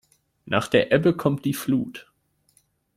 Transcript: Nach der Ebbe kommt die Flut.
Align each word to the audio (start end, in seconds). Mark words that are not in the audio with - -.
Nach 0.47 0.67
der 0.67 0.91
Ebbe 0.91 1.15
kommt 1.15 1.45
die 1.45 1.53
Flut. 1.53 2.11